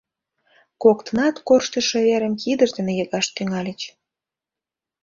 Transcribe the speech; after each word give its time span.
Коктынат 0.83 1.35
корштышо 1.47 1.97
верым 2.07 2.33
кидышт 2.41 2.75
дене 2.77 2.91
йыгаш 2.99 3.27
тӱҥальыч. 3.35 3.81